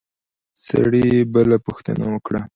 [0.65, 2.41] سړي بله پوښتنه وکړه.